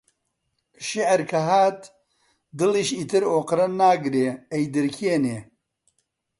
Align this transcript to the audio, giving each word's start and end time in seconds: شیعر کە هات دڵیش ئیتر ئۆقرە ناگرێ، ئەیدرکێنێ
شیعر 0.87 1.21
کە 1.29 1.39
هات 1.49 1.79
دڵیش 2.59 2.89
ئیتر 2.97 3.23
ئۆقرە 3.31 3.67
ناگرێ، 3.79 4.27
ئەیدرکێنێ 4.51 5.39